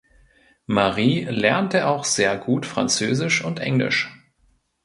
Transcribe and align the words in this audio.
Marie 0.65 1.25
lernte 1.25 1.85
auch 1.87 2.05
sehr 2.05 2.35
gut 2.35 2.65
Französisch 2.65 3.43
und 3.43 3.59
Englisch. 3.59 4.09